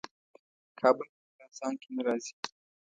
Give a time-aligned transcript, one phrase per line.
[0.79, 2.33] کابل په خراسان کې نه راځي.